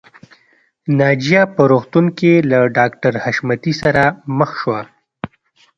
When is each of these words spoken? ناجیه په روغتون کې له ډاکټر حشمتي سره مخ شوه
ناجیه 0.97 1.43
په 1.55 1.61
روغتون 1.71 2.05
کې 2.17 2.33
له 2.49 2.59
ډاکټر 2.77 3.13
حشمتي 3.23 3.73
سره 3.81 4.03
مخ 4.37 4.49
شوه 4.61 4.81